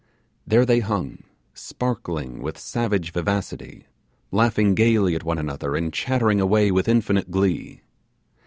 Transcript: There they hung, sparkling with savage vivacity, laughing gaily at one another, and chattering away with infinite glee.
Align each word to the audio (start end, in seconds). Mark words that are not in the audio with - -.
There 0.47 0.65
they 0.65 0.79
hung, 0.79 1.21
sparkling 1.53 2.41
with 2.41 2.57
savage 2.57 3.11
vivacity, 3.11 3.85
laughing 4.31 4.73
gaily 4.73 5.13
at 5.13 5.23
one 5.23 5.37
another, 5.37 5.75
and 5.75 5.93
chattering 5.93 6.41
away 6.41 6.71
with 6.71 6.87
infinite 6.87 7.29
glee. 7.29 7.83